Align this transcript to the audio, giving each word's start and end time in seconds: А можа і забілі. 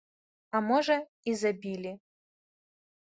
А 0.59 0.61
можа 0.69 0.95
і 1.33 1.35
забілі. 1.43 1.93